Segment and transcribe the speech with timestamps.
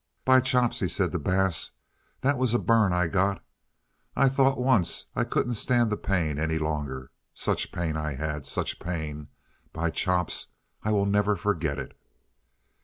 [0.25, 1.73] "By chops," he said to Bass,
[2.21, 3.43] "that was a burn I got.
[4.15, 7.11] I thought once I couldn't stand the pain any longer.
[7.35, 8.47] Such pain I had!
[8.47, 9.27] Such pain!
[9.73, 10.47] By chops!
[10.81, 11.95] I will never forget it."